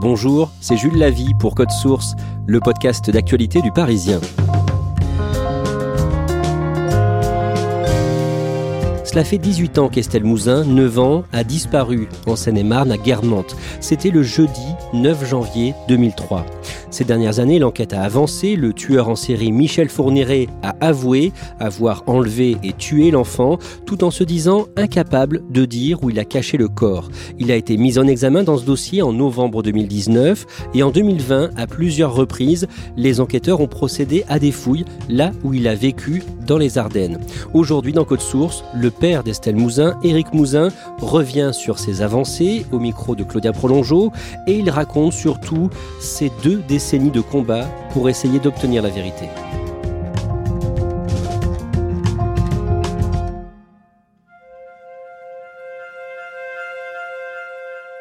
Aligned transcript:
Bonjour, 0.00 0.50
c'est 0.60 0.76
Jules 0.76 0.96
Lavie 0.96 1.34
pour 1.38 1.54
Code 1.54 1.70
Source, 1.70 2.14
le 2.46 2.58
podcast 2.60 3.10
d'actualité 3.10 3.60
du 3.60 3.70
Parisien. 3.70 4.20
Cela 9.04 9.24
fait 9.24 9.38
18 9.38 9.78
ans 9.78 9.88
qu'Estelle 9.88 10.22
Mouzin, 10.22 10.64
9 10.64 10.98
ans, 11.00 11.24
a 11.32 11.42
disparu 11.42 12.08
en 12.26 12.36
Seine-et-Marne 12.36 12.92
à 12.92 12.96
Guermantes. 12.96 13.56
C'était 13.80 14.10
le 14.10 14.22
jeudi 14.22 14.74
9 14.94 15.28
janvier 15.28 15.74
2003. 15.88 16.46
Ces 16.90 17.04
dernières 17.04 17.38
années, 17.38 17.60
l'enquête 17.60 17.92
a 17.92 18.02
avancé. 18.02 18.56
Le 18.56 18.72
tueur 18.72 19.08
en 19.08 19.14
série 19.14 19.52
Michel 19.52 19.88
Fourniret 19.88 20.48
a 20.64 20.74
avoué 20.80 21.32
avoir 21.60 22.02
enlevé 22.08 22.56
et 22.64 22.72
tué 22.72 23.12
l'enfant, 23.12 23.58
tout 23.86 24.02
en 24.02 24.10
se 24.10 24.24
disant 24.24 24.66
incapable 24.76 25.42
de 25.50 25.64
dire 25.64 26.02
où 26.02 26.10
il 26.10 26.18
a 26.18 26.24
caché 26.24 26.56
le 26.56 26.68
corps. 26.68 27.08
Il 27.38 27.52
a 27.52 27.56
été 27.56 27.76
mis 27.76 27.96
en 27.98 28.08
examen 28.08 28.42
dans 28.42 28.58
ce 28.58 28.64
dossier 28.64 29.02
en 29.02 29.12
novembre 29.12 29.62
2019 29.62 30.46
et 30.74 30.82
en 30.82 30.90
2020, 30.90 31.50
à 31.56 31.66
plusieurs 31.68 32.12
reprises, 32.12 32.66
les 32.96 33.20
enquêteurs 33.20 33.60
ont 33.60 33.68
procédé 33.68 34.24
à 34.28 34.40
des 34.40 34.50
fouilles 34.50 34.84
là 35.08 35.30
où 35.44 35.54
il 35.54 35.68
a 35.68 35.76
vécu 35.76 36.24
dans 36.44 36.58
les 36.58 36.76
Ardennes. 36.76 37.20
Aujourd'hui, 37.54 37.92
dans 37.92 38.04
Code 38.04 38.20
Source, 38.20 38.64
le 38.74 38.90
père 38.90 39.22
d'Estelle 39.22 39.54
Mouzin, 39.54 39.96
Éric 40.02 40.34
Mouzin, 40.34 40.70
revient 40.98 41.50
sur 41.52 41.78
ses 41.78 42.02
avancées 42.02 42.66
au 42.72 42.80
micro 42.80 43.14
de 43.14 43.22
Claudia 43.22 43.52
Prolongeau 43.52 44.10
et 44.48 44.58
il 44.58 44.70
raconte 44.70 45.12
surtout 45.12 45.70
ces 46.00 46.32
deux 46.42 46.56
décennies 46.66 46.79
décennies 46.80 47.10
de 47.10 47.20
combat 47.20 47.66
pour 47.92 48.08
essayer 48.08 48.38
d'obtenir 48.38 48.82
la 48.82 48.88
vérité. 48.88 49.28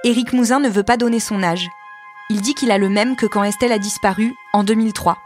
Éric 0.06 0.32
Mouzin 0.32 0.62
ne 0.62 0.70
veut 0.70 0.84
pas 0.84 0.96
donner 0.96 1.20
son 1.20 1.44
âge. 1.44 1.68
Il 2.30 2.40
dit 2.40 2.54
qu'il 2.54 2.72
a 2.72 2.78
le 2.78 2.88
même 2.88 3.18
que 3.18 3.26
quand 3.26 3.44
Estelle 3.44 3.74
a 3.74 3.80
disparu 3.80 4.34
en 4.54 4.64
2003. 4.64 5.18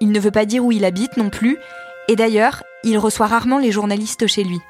Il 0.00 0.12
ne 0.12 0.20
veut 0.20 0.30
pas 0.30 0.44
dire 0.44 0.64
où 0.64 0.70
il 0.70 0.84
habite 0.84 1.16
non 1.16 1.28
plus, 1.28 1.58
et 2.06 2.14
d'ailleurs, 2.14 2.62
il 2.84 2.98
reçoit 2.98 3.26
rarement 3.26 3.58
les 3.58 3.72
journalistes 3.72 4.28
chez 4.28 4.44
lui. 4.44 4.60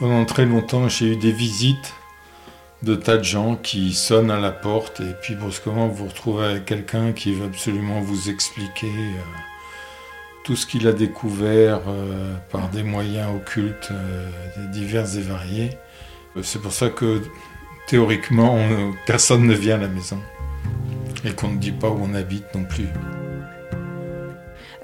Pendant 0.00 0.24
très 0.24 0.46
longtemps, 0.46 0.88
j'ai 0.88 1.12
eu 1.12 1.16
des 1.16 1.30
visites 1.30 1.94
de 2.84 2.94
tas 2.94 3.16
de 3.16 3.24
gens 3.24 3.56
qui 3.56 3.94
sonnent 3.94 4.30
à 4.30 4.38
la 4.38 4.52
porte 4.52 5.00
et 5.00 5.14
puis 5.20 5.34
brusquement 5.34 5.88
vous 5.88 6.06
retrouvez 6.06 6.44
avec 6.44 6.66
quelqu'un 6.66 7.12
qui 7.12 7.32
veut 7.32 7.46
absolument 7.46 8.00
vous 8.00 8.28
expliquer 8.28 8.86
euh, 8.86 9.20
tout 10.44 10.54
ce 10.54 10.66
qu'il 10.66 10.86
a 10.86 10.92
découvert 10.92 11.80
euh, 11.88 12.34
par 12.50 12.68
des 12.68 12.82
moyens 12.82 13.28
occultes 13.34 13.88
euh, 13.90 14.28
divers 14.70 15.16
et 15.16 15.22
variés. 15.22 15.70
C'est 16.42 16.60
pour 16.60 16.72
ça 16.72 16.90
que 16.90 17.22
théoriquement 17.86 18.58
personne 19.06 19.46
ne 19.46 19.54
vient 19.54 19.76
à 19.76 19.82
la 19.82 19.88
maison 19.88 20.20
et 21.24 21.32
qu'on 21.32 21.48
ne 21.48 21.58
dit 21.58 21.72
pas 21.72 21.88
où 21.88 21.98
on 22.02 22.14
habite 22.14 22.54
non 22.54 22.64
plus. 22.64 22.88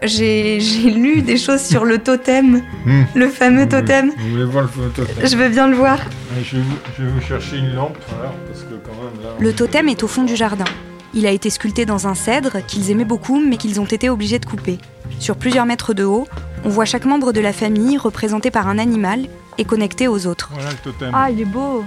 J'ai 0.03 0.59
lu 0.59 1.23
des 1.23 1.37
choses 1.37 1.61
sur 1.61 1.85
le 1.85 1.99
totem, 1.99 2.63
hmm. 2.87 3.03
le 3.15 3.29
fameux 3.29 3.69
totem. 3.69 4.13
Vous 4.17 4.31
voulez 4.31 4.45
voir 4.45 4.65
le 4.65 4.89
totem 4.91 5.15
Je 5.23 5.37
veux 5.37 5.49
bien 5.49 5.69
le 5.69 5.77
voir. 5.77 5.99
Je 6.43 6.57
vais 6.57 7.11
vous, 7.11 7.21
chercher 7.21 7.59
une 7.59 7.75
lampe, 7.75 7.99
parce 8.09 8.63
que 8.63 8.75
quand 8.75 8.95
même 9.03 9.23
là... 9.23 9.31
Le 9.39 9.53
totem 9.53 9.89
est 9.89 10.03
au 10.03 10.09
fond 10.09 10.23
du 10.23 10.37
jardin. 10.37 10.65
Il 11.13 11.27
a 11.27 11.33
été 11.33 11.51
sculpté 11.51 11.85
dans 11.85 12.07
un 12.07 12.15
cèdre 12.15 12.65
qu'ils 12.67 12.91
aimaient 12.91 13.05
beaucoup, 13.05 13.41
mais 13.41 13.57
qu'ils 13.57 13.81
ont 13.81 13.85
été 13.85 14.09
obligés 14.09 14.39
de 14.39 14.47
couper. 14.47 14.79
Sur 15.19 15.37
plusieurs 15.37 15.67
mètres 15.67 15.93
de 15.93 16.05
haut, 16.05 16.27
on 16.65 16.69
voit 16.69 16.85
chaque 16.85 17.05
membre 17.05 17.33
de 17.33 17.41
la 17.41 17.53
famille 17.53 17.99
représenté 17.99 18.51
par 18.51 18.69
un 18.69 18.79
animal 18.79 19.27
et 19.59 19.65
connecté 19.65 20.09
aux 20.09 20.27
autres. 20.27 20.51
Voilà 20.55 20.71
le 20.71 20.77
totem. 20.77 21.11
Ah, 21.13 21.31
il 21.31 21.41
est 21.41 21.45
beau 21.45 21.85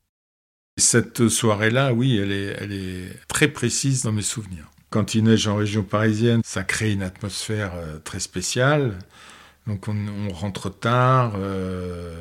Cette 0.78 1.28
soirée-là, 1.28 1.91
oui, 1.96 2.16
elle 2.16 2.31
est, 2.72 3.28
très 3.28 3.47
précise 3.47 4.03
dans 4.03 4.12
mes 4.12 4.22
souvenirs. 4.22 4.69
Quand 4.91 5.16
il 5.16 5.23
neige 5.23 5.47
en 5.47 5.56
région 5.56 5.81
parisienne, 5.81 6.41
ça 6.46 6.64
crée 6.64 6.91
une 6.91 7.02
atmosphère 7.02 7.72
euh, 7.73 7.97
très 7.97 8.20
spéciale. 8.20 8.93
Donc 9.66 9.88
on, 9.88 10.29
rentre 10.32 10.70
tard, 10.70 11.34
euh, 11.38 12.14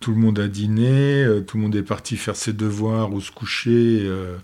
tout 0.00 0.12
le 0.12 0.18
monde 0.18 0.38
a 0.38 0.48
dîné, 0.48 1.24
euh, 1.24 1.40
tout 1.40 1.56
le 1.56 1.64
monde 1.64 1.74
est 1.74 1.82
parti 1.82 2.16
faire 2.16 2.36
ses 2.36 2.52
devoirs 2.52 3.12
ou 3.12 3.20
se 3.20 3.32
coucher. 3.32 4.00
Euh, 4.02 4.36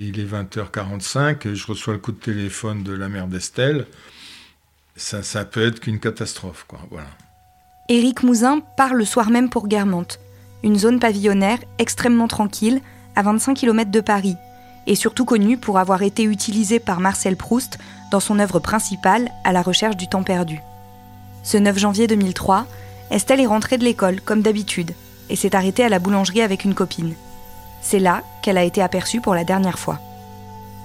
il 0.00 0.20
est 0.20 0.24
20h45 0.24 1.48
et 1.48 1.54
je 1.54 1.66
reçois 1.66 1.94
le 1.94 1.98
coup 1.98 2.12
de 2.12 2.18
téléphone 2.18 2.82
de 2.82 2.92
la 2.92 3.08
mère 3.08 3.26
d'Estelle. 3.26 3.86
Ça, 4.96 5.22
ça 5.22 5.44
peut 5.44 5.64
être 5.64 5.80
qu'une 5.80 6.00
catastrophe. 6.00 6.66
Éric 7.88 8.22
Mouzin 8.22 8.60
part 8.76 8.94
le 8.94 9.04
soir 9.04 9.30
même 9.30 9.48
pour 9.48 9.68
Guermantes, 9.68 10.20
une 10.62 10.78
zone 10.78 10.98
pavillonnaire 10.98 11.58
extrêmement 11.78 12.28
tranquille, 12.28 12.80
à 13.16 13.22
25 13.22 13.54
km 13.54 13.90
de 13.90 14.00
Paris, 14.00 14.36
et 14.86 14.94
surtout 14.94 15.24
connue 15.24 15.56
pour 15.56 15.78
avoir 15.78 16.02
été 16.02 16.24
utilisée 16.24 16.80
par 16.80 17.00
Marcel 17.00 17.36
Proust 17.36 17.78
dans 18.10 18.20
son 18.20 18.38
œuvre 18.38 18.58
principale, 18.58 19.30
À 19.44 19.52
la 19.52 19.62
recherche 19.62 19.96
du 19.96 20.08
temps 20.08 20.22
perdu. 20.22 20.60
Ce 21.42 21.56
9 21.56 21.78
janvier 21.78 22.06
2003, 22.06 22.66
Estelle 23.10 23.40
est 23.40 23.46
rentrée 23.46 23.78
de 23.78 23.84
l'école, 23.84 24.20
comme 24.20 24.42
d'habitude, 24.42 24.92
et 25.30 25.36
s'est 25.36 25.56
arrêtée 25.56 25.82
à 25.82 25.88
la 25.88 25.98
boulangerie 25.98 26.42
avec 26.42 26.64
une 26.64 26.74
copine. 26.74 27.14
C'est 27.80 27.98
là 27.98 28.22
qu'elle 28.42 28.58
a 28.58 28.64
été 28.64 28.82
aperçue 28.82 29.20
pour 29.20 29.34
la 29.34 29.44
dernière 29.44 29.78
fois. 29.78 29.98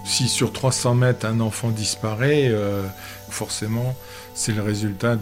Si 0.05 0.27
sur 0.27 0.53
300 0.53 0.95
mètres 0.95 1.25
un 1.25 1.39
enfant 1.39 1.69
disparaît, 1.69 2.47
euh, 2.49 2.83
forcément 3.29 3.95
c'est 4.33 4.51
le 4.51 4.61
résultat 4.61 5.17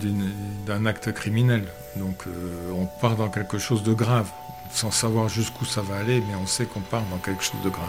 d'un 0.65 0.85
acte 0.85 1.11
criminel. 1.11 1.67
Donc 1.95 2.23
euh, 2.27 2.71
on 2.75 2.85
part 2.99 3.15
dans 3.15 3.29
quelque 3.29 3.57
chose 3.57 3.83
de 3.83 3.93
grave, 3.93 4.29
sans 4.71 4.91
savoir 4.91 5.27
jusqu'où 5.27 5.65
ça 5.65 5.81
va 5.81 5.97
aller, 5.97 6.21
mais 6.27 6.35
on 6.35 6.47
sait 6.47 6.65
qu'on 6.65 6.81
part 6.81 7.03
dans 7.11 7.17
quelque 7.17 7.43
chose 7.43 7.61
de 7.63 7.69
grave. 7.69 7.87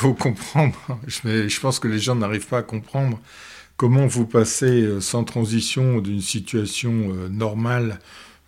faut 0.00 0.14
comprendre, 0.14 0.78
je 1.06 1.60
pense 1.60 1.78
que 1.78 1.86
les 1.86 1.98
gens 1.98 2.14
n'arrivent 2.14 2.46
pas 2.46 2.58
à 2.58 2.62
comprendre 2.62 3.18
comment 3.80 4.06
vous 4.06 4.26
passez 4.26 4.82
euh, 4.82 5.00
sans 5.00 5.24
transition 5.24 6.02
d'une 6.02 6.20
situation 6.20 7.14
normale 7.30 7.98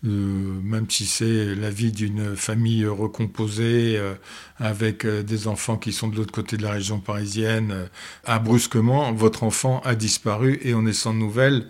euh, 0.04 0.08
même 0.08 0.90
si 0.90 1.06
c'est 1.06 1.54
la 1.54 1.70
vie 1.70 1.92
d'une 1.92 2.34
famille 2.34 2.84
recomposée 2.86 3.96
euh, 3.96 4.14
avec 4.58 5.04
euh, 5.04 5.22
des 5.22 5.46
enfants 5.46 5.76
qui 5.76 5.92
sont 5.92 6.08
de 6.08 6.16
l'autre 6.16 6.32
côté 6.32 6.56
de 6.56 6.64
la 6.64 6.72
région 6.72 6.98
parisienne, 6.98 7.88
ah, 8.24 8.40
brusquement, 8.40 9.12
votre 9.12 9.44
enfant 9.44 9.80
a 9.84 9.94
disparu 9.94 10.58
et 10.62 10.74
on 10.74 10.86
est 10.86 10.92
sans 10.92 11.14
nouvelles. 11.14 11.68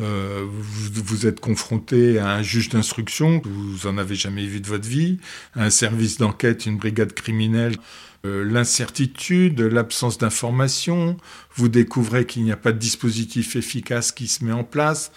Vous, 0.00 1.02
vous, 1.04 1.26
êtes 1.26 1.40
confronté 1.40 2.18
à 2.18 2.30
un 2.30 2.42
juge 2.42 2.70
d'instruction, 2.70 3.42
vous 3.44 3.86
en 3.86 3.98
avez 3.98 4.14
jamais 4.14 4.46
vu 4.46 4.60
de 4.60 4.66
votre 4.66 4.88
vie, 4.88 5.18
un 5.54 5.68
service 5.70 6.16
d'enquête, 6.16 6.64
une 6.64 6.78
brigade 6.78 7.12
criminelle, 7.12 7.76
l'incertitude, 8.24 9.60
l'absence 9.60 10.16
d'information, 10.16 11.18
vous 11.54 11.68
découvrez 11.68 12.24
qu'il 12.24 12.44
n'y 12.44 12.52
a 12.52 12.56
pas 12.56 12.72
de 12.72 12.78
dispositif 12.78 13.56
efficace 13.56 14.10
qui 14.10 14.26
se 14.26 14.44
met 14.44 14.52
en 14.52 14.64
place. 14.64 15.12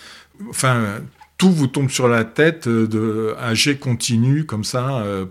Enfin, 0.50 1.02
tout 1.38 1.52
vous 1.52 1.68
tombe 1.68 1.90
sur 1.90 2.08
la 2.08 2.24
tête 2.24 2.68
euh, 2.68 2.88
de 2.88 3.36
âgé 3.38 3.78
continu 3.78 4.46
comme 4.46 4.64
ça. 4.64 5.02
Euh. 5.02 5.26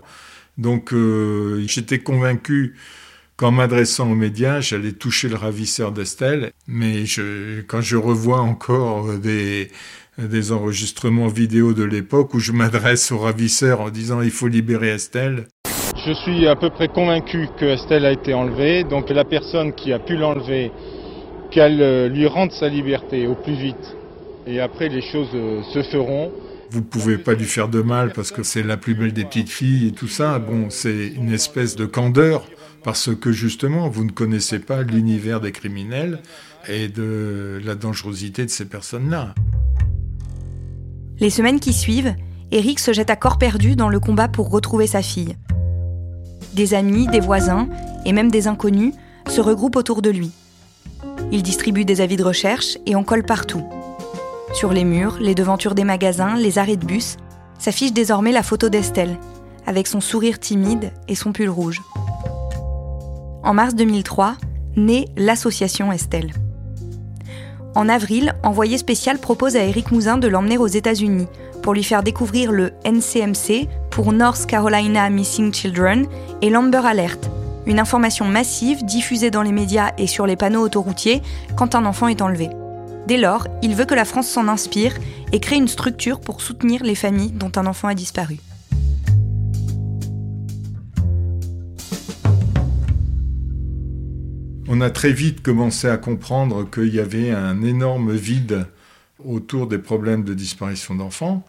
Donc 0.59 0.93
euh, 0.93 1.63
j'étais 1.65 1.99
convaincu 1.99 2.75
qu'en 3.37 3.51
m'adressant 3.51 4.11
aux 4.11 4.15
médias, 4.15 4.61
j'allais 4.61 4.91
toucher 4.91 5.29
le 5.29 5.35
ravisseur 5.35 5.91
d'Estelle. 5.91 6.51
Mais 6.67 7.03
quand 7.67 7.81
je 7.81 7.97
revois 7.97 8.39
encore 8.39 9.17
des, 9.17 9.69
des 10.17 10.51
enregistrements 10.51 11.27
vidéo 11.27 11.73
de 11.73 11.83
l'époque 11.83 12.33
où 12.33 12.39
je 12.39 12.51
m'adresse 12.51 13.11
au 13.11 13.17
ravisseur 13.17 13.81
en 13.81 13.89
disant 13.89 14.21
il 14.21 14.31
faut 14.31 14.47
libérer 14.47 14.89
Estelle. 14.89 15.47
Je 16.05 16.13
suis 16.13 16.47
à 16.47 16.55
peu 16.55 16.69
près 16.69 16.87
convaincu 16.87 17.47
que 17.59 17.65
Estelle 17.65 18.05
a 18.05 18.11
été 18.11 18.33
enlevée, 18.33 18.83
donc 18.83 19.09
la 19.09 19.23
personne 19.23 19.73
qui 19.73 19.93
a 19.93 19.99
pu 19.99 20.17
l'enlever, 20.17 20.71
qu'elle 21.51 22.07
lui 22.07 22.27
rende 22.27 22.51
sa 22.51 22.67
liberté 22.67 23.27
au 23.27 23.35
plus 23.35 23.55
vite 23.55 23.95
et 24.47 24.59
après 24.59 24.89
les 24.89 25.01
choses 25.01 25.29
euh, 25.33 25.61
se 25.73 25.81
feront. 25.83 26.31
Vous 26.71 26.81
pouvez 26.81 27.17
pas 27.17 27.33
lui 27.33 27.45
faire 27.45 27.67
de 27.67 27.81
mal 27.81 28.11
parce 28.13 28.31
que 28.31 28.43
c'est 28.43 28.63
la 28.63 28.77
plus 28.77 28.95
belle 28.95 29.13
des 29.13 29.25
petites 29.25 29.49
filles 29.49 29.87
et 29.87 29.91
tout 29.91 30.07
ça. 30.07 30.39
Bon, 30.39 30.69
c'est 30.69 31.07
une 31.15 31.31
espèce 31.31 31.75
de 31.75 31.85
candeur 31.85 32.45
parce 32.83 33.15
que 33.15 33.31
justement, 33.31 33.89
vous 33.89 34.03
ne 34.03 34.11
connaissez 34.11 34.59
pas 34.59 34.83
l'univers 34.83 35.41
des 35.41 35.51
criminels 35.51 36.21
et 36.67 36.87
de 36.87 37.61
la 37.63 37.75
dangerosité 37.75 38.45
de 38.45 38.49
ces 38.49 38.65
personnes-là. 38.65 39.33
Les 41.19 41.29
semaines 41.29 41.59
qui 41.59 41.73
suivent, 41.73 42.15
Eric 42.51 42.79
se 42.79 42.93
jette 42.93 43.09
à 43.09 43.15
corps 43.15 43.37
perdu 43.37 43.75
dans 43.75 43.89
le 43.89 43.99
combat 43.99 44.27
pour 44.27 44.49
retrouver 44.49 44.87
sa 44.87 45.01
fille. 45.01 45.35
Des 46.53 46.73
amis, 46.73 47.07
des 47.07 47.19
voisins 47.19 47.67
et 48.05 48.13
même 48.13 48.29
des 48.29 48.47
inconnus 48.47 48.93
se 49.27 49.41
regroupent 49.41 49.77
autour 49.77 50.01
de 50.01 50.09
lui. 50.09 50.31
Il 51.31 51.41
distribue 51.41 51.85
des 51.85 52.01
avis 52.01 52.17
de 52.17 52.23
recherche 52.23 52.77
et 52.85 52.95
en 52.95 53.03
colle 53.03 53.23
partout. 53.23 53.63
Sur 54.53 54.71
les 54.71 54.83
murs, 54.83 55.17
les 55.19 55.33
devantures 55.33 55.73
des 55.73 55.83
magasins, 55.83 56.35
les 56.35 56.59
arrêts 56.59 56.77
de 56.77 56.85
bus, 56.85 57.17
s'affiche 57.57 57.93
désormais 57.93 58.31
la 58.31 58.43
photo 58.43 58.69
d'Estelle, 58.69 59.17
avec 59.65 59.87
son 59.87 60.01
sourire 60.01 60.39
timide 60.39 60.91
et 61.07 61.15
son 61.15 61.31
pull 61.31 61.49
rouge. 61.49 61.81
En 63.43 63.53
mars 63.53 63.75
2003, 63.75 64.35
naît 64.77 65.05
l'association 65.17 65.91
Estelle. 65.91 66.31
En 67.75 67.89
avril, 67.89 68.33
Envoyé 68.41 68.77
spécial 68.77 69.19
propose 69.19 69.57
à 69.57 69.63
Eric 69.63 69.91
Mouzin 69.91 70.17
de 70.17 70.29
l'emmener 70.29 70.57
aux 70.57 70.67
États-Unis 70.67 71.27
pour 71.61 71.73
lui 71.73 71.83
faire 71.83 72.03
découvrir 72.03 72.53
le 72.53 72.71
NCMC 72.85 73.67
pour 73.89 74.13
North 74.13 74.45
Carolina 74.45 75.09
Missing 75.09 75.53
Children 75.53 76.07
et 76.41 76.49
l'Amber 76.49 76.85
Alert, 76.85 77.29
une 77.65 77.79
information 77.79 78.25
massive 78.25 78.85
diffusée 78.85 79.31
dans 79.31 79.41
les 79.41 79.51
médias 79.51 79.91
et 79.97 80.07
sur 80.07 80.25
les 80.25 80.37
panneaux 80.37 80.61
autoroutiers 80.61 81.21
quand 81.57 81.75
un 81.75 81.85
enfant 81.85 82.07
est 82.07 82.21
enlevé. 82.21 82.49
Dès 83.07 83.17
lors, 83.17 83.47
il 83.61 83.75
veut 83.75 83.85
que 83.85 83.95
la 83.95 84.05
France 84.05 84.27
s'en 84.27 84.47
inspire 84.47 84.93
et 85.33 85.41
crée 85.41 85.57
une 85.57 85.67
structure 85.67 86.21
pour 86.21 86.39
soutenir 86.39 86.83
les 86.83 86.95
familles 86.95 87.31
dont 87.31 87.51
un 87.57 87.65
enfant 87.65 87.89
a 87.89 87.93
disparu. 87.93 88.39
On 94.75 94.81
a 94.81 94.89
très 94.89 95.11
vite 95.11 95.43
commencé 95.43 95.87
à 95.87 95.97
comprendre 95.97 96.67
qu'il 96.67 96.95
y 96.95 96.99
avait 96.99 97.29
un 97.29 97.61
énorme 97.61 98.11
vide 98.11 98.65
autour 99.23 99.67
des 99.67 99.77
problèmes 99.77 100.23
de 100.23 100.33
disparition 100.33 100.95
d'enfants. 100.95 101.45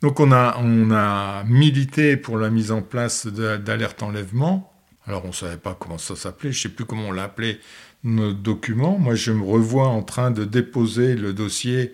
Donc 0.00 0.20
on 0.20 0.30
a, 0.30 0.56
on 0.60 0.92
a 0.92 1.42
milité 1.42 2.16
pour 2.16 2.38
la 2.38 2.50
mise 2.50 2.70
en 2.70 2.80
place 2.80 3.26
d'alerte 3.26 4.04
enlèvement. 4.04 4.72
Alors 5.08 5.24
on 5.24 5.28
ne 5.28 5.32
savait 5.32 5.56
pas 5.56 5.76
comment 5.76 5.98
ça 5.98 6.14
s'appelait, 6.14 6.52
je 6.52 6.58
ne 6.58 6.62
sais 6.62 6.68
plus 6.68 6.84
comment 6.84 7.08
on 7.08 7.10
l'appelait 7.10 7.58
nos 8.04 8.32
documents. 8.32 8.96
Moi, 8.96 9.16
je 9.16 9.32
me 9.32 9.42
revois 9.42 9.88
en 9.88 10.04
train 10.04 10.30
de 10.30 10.44
déposer 10.44 11.16
le 11.16 11.32
dossier 11.32 11.92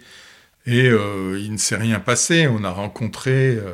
et 0.66 0.86
euh, 0.90 1.40
il 1.40 1.50
ne 1.50 1.56
s'est 1.56 1.76
rien 1.76 1.98
passé. 1.98 2.46
On 2.46 2.62
a 2.62 2.70
rencontré 2.70 3.56
euh, 3.56 3.72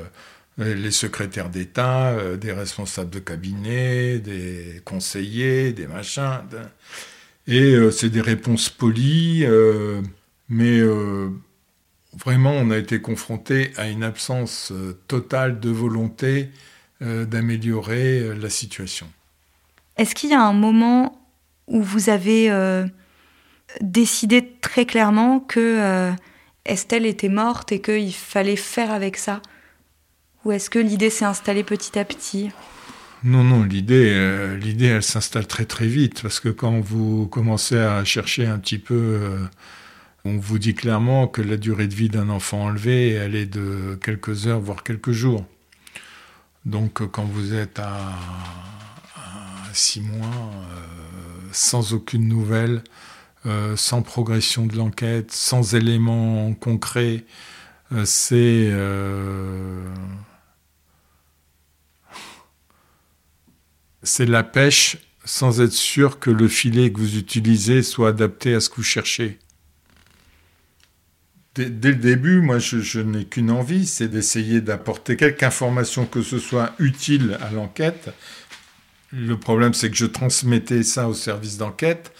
les 0.58 0.90
secrétaires 0.90 1.50
d'État, 1.50 2.10
euh, 2.10 2.36
des 2.36 2.52
responsables 2.52 3.10
de 3.10 3.18
cabinet, 3.18 4.18
des 4.18 4.80
conseillers, 4.84 5.72
des 5.72 5.86
machins. 5.86 6.42
Et 7.46 7.76
c'est 7.90 8.08
des 8.08 8.22
réponses 8.22 8.70
polies, 8.70 9.46
mais 10.48 10.80
vraiment, 12.24 12.52
on 12.52 12.70
a 12.70 12.78
été 12.78 13.02
confronté 13.02 13.70
à 13.76 13.86
une 13.86 14.02
absence 14.02 14.72
totale 15.08 15.60
de 15.60 15.68
volonté 15.68 16.48
d'améliorer 17.02 18.34
la 18.34 18.48
situation. 18.48 19.06
Est-ce 19.96 20.14
qu'il 20.14 20.30
y 20.30 20.34
a 20.34 20.42
un 20.42 20.54
moment 20.54 21.20
où 21.66 21.82
vous 21.82 22.08
avez 22.08 22.50
euh, 22.50 22.86
décidé 23.80 24.56
très 24.60 24.86
clairement 24.86 25.40
que 25.40 25.60
euh, 25.60 26.12
Estelle 26.64 27.06
était 27.06 27.28
morte 27.28 27.72
et 27.72 27.80
qu'il 27.80 28.12
fallait 28.12 28.56
faire 28.56 28.90
avec 28.90 29.16
ça? 29.16 29.40
Ou 30.44 30.52
est-ce 30.52 30.70
que 30.70 30.78
l'idée 30.78 31.10
s'est 31.10 31.24
installée 31.24 31.64
petit 31.64 31.98
à 31.98 32.04
petit? 32.04 32.50
Non, 33.22 33.42
non, 33.42 33.62
l'idée, 33.62 34.10
euh, 34.12 34.56
l'idée, 34.56 34.86
elle 34.86 35.02
s'installe 35.02 35.46
très 35.46 35.64
très 35.64 35.86
vite 35.86 36.20
parce 36.22 36.40
que 36.40 36.50
quand 36.50 36.80
vous 36.80 37.26
commencez 37.26 37.78
à 37.78 38.04
chercher 38.04 38.46
un 38.46 38.58
petit 38.58 38.78
peu, 38.78 39.38
on 40.24 40.36
vous 40.36 40.58
dit 40.58 40.74
clairement 40.74 41.26
que 41.26 41.40
la 41.40 41.56
durée 41.56 41.86
de 41.86 41.94
vie 41.94 42.10
d'un 42.10 42.28
enfant 42.28 42.64
enlevé, 42.64 43.10
elle 43.10 43.34
est 43.34 43.46
de 43.46 43.98
quelques 44.02 44.46
heures, 44.46 44.60
voire 44.60 44.82
quelques 44.82 45.12
jours. 45.12 45.46
Donc, 46.66 47.06
quand 47.10 47.24
vous 47.24 47.54
êtes 47.54 47.78
à, 47.78 48.12
six 49.72 50.02
mois, 50.02 50.50
sans 51.52 51.94
aucune 51.94 52.28
nouvelle, 52.28 52.82
euh, 53.46 53.76
sans 53.76 54.00
progression 54.00 54.64
de 54.64 54.74
l'enquête, 54.74 55.30
sans 55.30 55.74
éléments 55.74 56.54
concrets. 56.54 57.24
Euh, 57.92 58.04
c'est 58.06 58.70
c'est 64.04 64.26
la 64.26 64.42
pêche 64.42 64.98
sans 65.24 65.60
être 65.60 65.72
sûr 65.72 66.18
que 66.18 66.30
le 66.30 66.48
filet 66.48 66.92
que 66.92 66.98
vous 66.98 67.16
utilisez 67.16 67.82
soit 67.82 68.10
adapté 68.10 68.54
à 68.54 68.60
ce 68.60 68.68
que 68.68 68.76
vous 68.76 68.82
cherchez. 68.82 69.38
Dès, 71.54 71.68
le 71.68 71.94
début, 71.94 72.40
moi, 72.40 72.58
je, 72.58 72.80
je 72.80 73.00
n'ai 73.00 73.24
qu'une 73.24 73.50
envie, 73.50 73.86
c'est 73.86 74.08
d'essayer 74.08 74.60
d'apporter 74.60 75.16
quelque 75.16 75.44
information 75.44 76.04
que 76.04 76.20
ce 76.20 76.38
soit 76.38 76.74
utile 76.78 77.38
à 77.40 77.50
l'enquête, 77.50 78.10
le 79.12 79.36
problème, 79.36 79.74
c'est 79.74 79.90
que 79.90 79.96
je 79.96 80.06
transmettais 80.06 80.82
ça 80.82 81.08
au 81.08 81.14
service 81.14 81.56
d'enquête, 81.56 82.12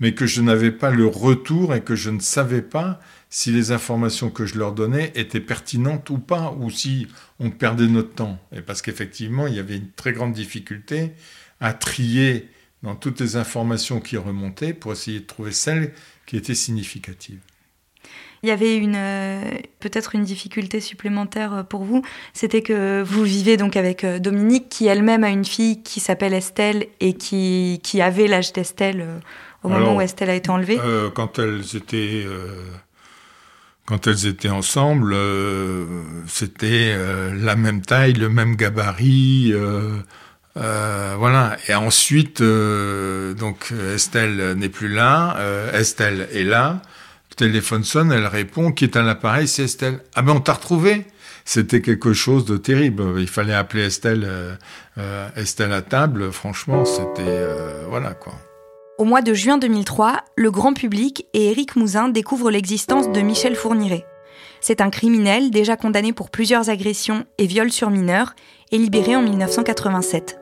mais 0.00 0.14
que 0.14 0.26
je 0.26 0.40
n'avais 0.42 0.70
pas 0.70 0.90
le 0.90 1.06
retour 1.06 1.74
et 1.74 1.80
que 1.80 1.96
je 1.96 2.10
ne 2.10 2.20
savais 2.20 2.62
pas 2.62 3.00
si 3.30 3.50
les 3.50 3.72
informations 3.72 4.30
que 4.30 4.46
je 4.46 4.58
leur 4.58 4.72
donnais 4.72 5.12
étaient 5.14 5.40
pertinentes 5.40 6.08
ou 6.10 6.18
pas, 6.18 6.54
ou 6.58 6.70
si 6.70 7.06
on 7.40 7.50
perdait 7.50 7.86
notre 7.86 8.14
temps. 8.14 8.38
Et 8.52 8.62
parce 8.62 8.80
qu'effectivement, 8.80 9.46
il 9.46 9.54
y 9.54 9.58
avait 9.58 9.76
une 9.76 9.90
très 9.90 10.12
grande 10.12 10.32
difficulté 10.32 11.12
à 11.60 11.72
trier 11.72 12.48
dans 12.82 12.94
toutes 12.94 13.20
les 13.20 13.36
informations 13.36 14.00
qui 14.00 14.16
remontaient 14.16 14.72
pour 14.72 14.92
essayer 14.92 15.20
de 15.20 15.26
trouver 15.26 15.52
celles 15.52 15.92
qui 16.26 16.36
étaient 16.36 16.54
significatives. 16.54 17.40
Il 18.44 18.48
y 18.48 18.52
avait 18.52 18.76
une 18.76 18.94
euh, 18.94 19.40
peut-être 19.80 20.14
une 20.14 20.22
difficulté 20.22 20.78
supplémentaire 20.78 21.52
euh, 21.54 21.62
pour 21.64 21.82
vous, 21.82 22.02
c'était 22.32 22.62
que 22.62 23.02
vous 23.02 23.24
vivez 23.24 23.56
donc 23.56 23.76
avec 23.76 24.04
euh, 24.04 24.20
Dominique, 24.20 24.68
qui 24.68 24.86
elle-même 24.86 25.24
a 25.24 25.30
une 25.30 25.44
fille 25.44 25.82
qui 25.82 25.98
s'appelle 25.98 26.32
Estelle 26.32 26.86
et 27.00 27.14
qui, 27.14 27.80
qui 27.82 28.00
avait 28.00 28.28
l'âge 28.28 28.52
d'Estelle 28.52 29.20
au 29.68 29.78
moment 29.78 29.96
où 29.96 30.00
Estelle 30.00 30.30
a 30.30 30.34
été 30.34 30.50
enlevée? 30.50 30.78
quand 31.14 31.38
elles 31.38 31.76
étaient 31.76 32.26
quand 33.88 34.06
elles 34.06 34.26
étaient 34.26 34.50
ensemble, 34.50 35.14
euh, 35.14 35.86
c'était 36.26 36.92
euh, 36.92 37.34
la 37.34 37.56
même 37.56 37.80
taille, 37.80 38.12
le 38.12 38.28
même 38.28 38.54
gabarit. 38.54 39.50
Euh, 39.54 40.02
voilà. 41.18 41.56
Et 41.68 41.74
ensuite, 41.74 42.42
donc 42.42 43.72
Estelle 43.94 44.52
n'est 44.58 44.68
plus 44.68 44.88
là. 44.88 45.38
Estelle 45.72 46.28
est 46.34 46.44
là. 46.44 46.82
Le 47.30 47.36
téléphone 47.36 47.82
sonne, 47.82 48.12
elle 48.12 48.26
répond. 48.26 48.72
Qui 48.72 48.84
est 48.84 48.96
à 48.96 49.02
l'appareil 49.02 49.48
C'est 49.48 49.62
Estelle. 49.62 50.00
Ah 50.14 50.20
ben 50.20 50.32
on 50.32 50.40
t'a 50.40 50.54
retrouvé 50.54 51.06
c'était 51.44 51.80
quelque 51.80 52.12
chose 52.12 52.44
de 52.44 52.58
terrible. 52.58 53.18
Il 53.18 53.28
fallait 53.28 53.54
appeler 53.54 53.84
Estelle, 53.84 54.28
Estelle 55.34 55.72
à 55.72 55.80
table. 55.80 56.30
Franchement, 56.30 56.84
c'était 56.84 57.46
voilà 57.88 58.12
quoi. 58.12 58.34
Au 58.98 59.04
mois 59.04 59.22
de 59.22 59.32
juin 59.32 59.58
2003, 59.58 60.24
le 60.34 60.50
grand 60.50 60.72
public 60.72 61.24
et 61.32 61.52
Éric 61.52 61.76
Mouzin 61.76 62.08
découvrent 62.08 62.50
l'existence 62.50 63.08
de 63.08 63.20
Michel 63.20 63.54
Fourniret. 63.54 64.04
C'est 64.60 64.80
un 64.80 64.90
criminel 64.90 65.52
déjà 65.52 65.76
condamné 65.76 66.12
pour 66.12 66.30
plusieurs 66.30 66.68
agressions 66.68 67.24
et 67.38 67.46
viols 67.46 67.70
sur 67.70 67.90
mineurs 67.90 68.34
et 68.72 68.76
libéré 68.76 69.14
en 69.14 69.22
1987. 69.22 70.40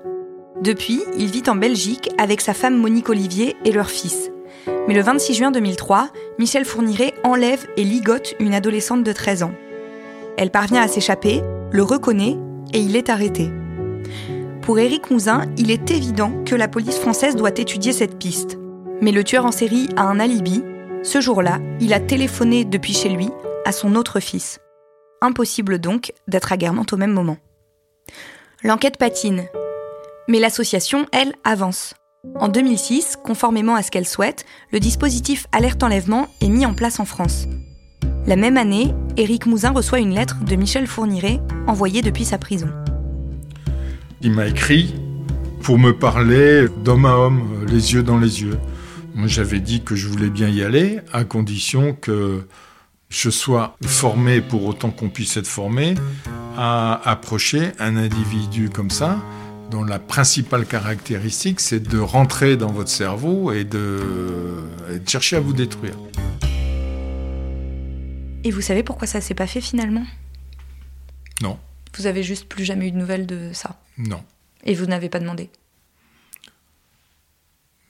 Depuis, 0.63 1.03
il 1.19 1.27
vit 1.27 1.43
en 1.49 1.55
Belgique 1.55 2.09
avec 2.17 2.41
sa 2.41 2.55
femme 2.55 2.79
Monique 2.79 3.11
Olivier 3.11 3.57
et 3.67 3.73
leur 3.73 3.91
fils. 3.91 4.31
Mais 4.89 4.95
le 4.95 5.03
26 5.03 5.35
juin 5.35 5.51
2003, 5.51 6.09
Michel 6.39 6.65
Fourniret 6.65 7.13
enlève 7.25 7.67
et 7.77 7.85
ligote 7.85 8.35
une 8.41 8.55
adolescente 8.55 9.05
de 9.05 9.13
13 9.13 9.43
ans. 9.43 9.55
Elle 10.39 10.51
parvient 10.51 10.81
à 10.81 10.89
s'échapper, 10.89 11.43
le 11.73 11.83
reconnaît 11.83 12.39
et 12.73 12.79
il 12.79 12.97
est 12.97 13.11
arrêté. 13.11 13.51
Pour 14.67 14.81
Éric 14.81 15.13
Mouzin, 15.13 15.45
il 15.57 15.71
est 15.71 15.93
évident 15.93 16.33
que 16.45 16.57
la 16.57 16.67
police 16.67 16.99
française 16.99 17.37
doit 17.37 17.51
étudier 17.51 17.93
cette 17.93 18.19
piste. 18.19 18.59
Mais 19.01 19.13
le 19.13 19.23
tueur 19.23 19.47
en 19.47 19.53
série 19.53 19.89
a 19.95 20.03
un 20.03 20.19
alibi. 20.19 20.61
Ce 21.05 21.21
jour-là, 21.21 21.61
il 21.79 21.93
a 21.93 22.01
téléphoné 22.01 22.65
depuis 22.65 22.93
chez 22.93 23.09
lui 23.09 23.29
à 23.65 23.71
son 23.71 23.95
autre 23.95 24.19
fils. 24.19 24.59
Impossible 25.23 25.79
donc 25.79 26.13
d'être 26.27 26.51
à 26.51 26.57
Guermantes 26.57 26.93
au 26.93 26.97
même 26.97 27.13
moment. 27.13 27.37
L'enquête 28.65 28.99
patine. 28.99 29.45
Mais 30.27 30.41
l'association, 30.41 31.07
elle, 31.13 31.37
avance. 31.45 31.95
En 32.35 32.49
2006, 32.49 33.19
conformément 33.23 33.77
à 33.77 33.85
ce 33.85 33.93
qu'elle 33.93 34.05
souhaite, 34.05 34.47
le 34.73 34.81
dispositif 34.81 35.47
Alerte 35.53 35.85
Enlèvement 35.85 36.27
est 36.41 36.49
mis 36.49 36.67
en 36.67 36.75
place 36.75 36.99
en 36.99 37.05
France. 37.05 37.47
La 38.27 38.35
même 38.35 38.57
année, 38.57 38.93
Éric 39.17 39.47
Mouzin 39.47 39.71
reçoit 39.71 40.01
une 40.01 40.13
lettre 40.17 40.39
de 40.45 40.57
Michel 40.57 40.89
Fourniret 40.89 41.39
envoyée 41.69 42.03
depuis 42.03 42.25
sa 42.25 42.39
prison. 42.39 42.69
Il 44.23 44.33
m'a 44.33 44.47
écrit 44.47 44.95
pour 45.63 45.79
me 45.79 45.93
parler 45.93 46.67
d'homme 46.85 47.05
à 47.05 47.17
homme, 47.17 47.67
les 47.69 47.93
yeux 47.93 48.03
dans 48.03 48.19
les 48.19 48.43
yeux. 48.43 48.59
Moi, 49.15 49.29
j'avais 49.29 49.61
dit 49.61 49.83
que 49.83 49.95
je 49.95 50.09
voulais 50.09 50.31
bien 50.31 50.49
y 50.49 50.63
aller, 50.63 51.01
à 51.13 51.25
condition 51.25 51.93
que 51.93 52.47
je 53.09 53.31
sois 53.31 53.77
formé, 53.85 54.41
pour 54.41 54.65
autant 54.65 54.91
qu'on 54.91 55.11
puisse 55.11 55.37
être 55.37 55.47
formé, 55.47 55.95
à 56.57 57.01
approcher 57.09 57.73
un 57.79 57.97
individu 57.97 58.71
comme 58.71 58.91
ça, 58.91 59.23
dont 59.71 59.85
la 59.85 59.99
principale 59.99 60.67
caractéristique, 60.67 61.61
c'est 61.61 61.81
de 61.81 61.99
rentrer 61.99 62.57
dans 62.57 62.73
votre 62.73 62.91
cerveau 62.91 63.53
et 63.53 63.65
de, 63.65 64.01
et 64.93 64.99
de 64.99 65.09
chercher 65.09 65.37
à 65.37 65.41
vous 65.41 65.53
détruire. 65.53 65.97
Et 68.45 68.51
vous 68.51 68.61
savez 68.61 68.83
pourquoi 68.83 69.07
ça 69.07 69.21
s'est 69.21 69.35
pas 69.35 69.47
fait 69.47 69.61
finalement? 69.61 70.05
Non. 71.43 71.59
Vous 71.97 72.07
avez 72.07 72.23
juste 72.23 72.47
plus 72.47 72.65
jamais 72.65 72.89
eu 72.89 72.91
de 72.93 72.97
nouvelles 72.97 73.27
de 73.27 73.51
ça 73.53 73.81
Non. 73.99 74.23
Et 74.65 74.75
vous 74.75 74.87
n'avez 74.87 75.09
pas 75.09 75.19
demandé 75.19 75.51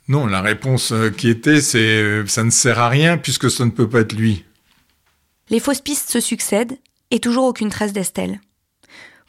Non, 0.09 0.27
la 0.27 0.43
réponse 0.43 0.93
euh, 0.93 1.11
qui 1.11 1.29
était, 1.29 1.61
c'est 1.61 1.79
euh, 1.79 2.27
ça 2.27 2.45
ne 2.45 2.51
sert 2.51 2.79
à 2.79 2.89
rien 2.89 3.19
puisque 3.19 3.51
ça 3.51 3.65
ne 3.65 3.71
peut 3.71 3.89
pas 3.89 4.01
être 4.01 4.13
lui. 4.13 4.45
Les 5.49 5.61
fausses 5.61 5.81
pistes 5.81 6.11
se 6.11 6.21
succèdent 6.21 6.79
et 7.11 7.21
toujours 7.21 7.47
aucune 7.47 7.71
trace 7.71 7.93
d'Estelle. 7.93 8.41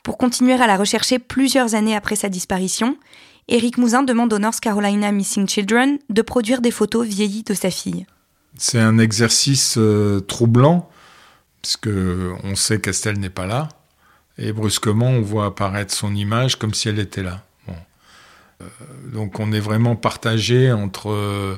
Pour 0.03 0.17
continuer 0.17 0.53
à 0.53 0.67
la 0.67 0.77
rechercher 0.77 1.19
plusieurs 1.19 1.75
années 1.75 1.95
après 1.95 2.15
sa 2.15 2.29
disparition, 2.29 2.97
Éric 3.47 3.77
Mouzin 3.77 4.03
demande 4.03 4.33
au 4.33 4.39
North 4.39 4.59
Carolina 4.59 5.11
Missing 5.11 5.47
Children 5.47 5.99
de 6.09 6.21
produire 6.21 6.61
des 6.61 6.71
photos 6.71 7.07
vieillies 7.07 7.43
de 7.43 7.53
sa 7.53 7.71
fille. 7.71 8.05
C'est 8.57 8.79
un 8.79 8.97
exercice 8.97 9.75
euh, 9.77 10.19
troublant, 10.21 10.89
puisque 11.61 11.89
on 12.43 12.55
sait 12.55 12.81
qu'Estelle 12.81 13.19
n'est 13.19 13.29
pas 13.29 13.45
là 13.45 13.69
et 14.37 14.51
brusquement 14.53 15.09
on 15.09 15.21
voit 15.21 15.45
apparaître 15.45 15.93
son 15.93 16.15
image 16.15 16.57
comme 16.57 16.73
si 16.73 16.89
elle 16.89 16.99
était 16.99 17.23
là. 17.23 17.43
Euh, 18.61 18.65
donc 19.13 19.39
on 19.39 19.51
est 19.51 19.59
vraiment 19.59 19.95
partagé 19.95 20.71
entre 20.71 21.11
euh, 21.11 21.57